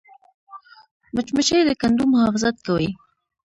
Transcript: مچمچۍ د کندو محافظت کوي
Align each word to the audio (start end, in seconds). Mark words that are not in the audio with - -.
مچمچۍ 1.15 1.61
د 1.65 1.69
کندو 1.81 2.03
محافظت 2.13 2.55
کوي 2.65 2.89